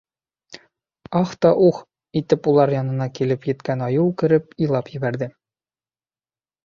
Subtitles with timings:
[1.19, 1.77] «Ах та ух»
[2.21, 5.29] итеп улар янына килеп еткән айыу үкереп илап ебәрҙе.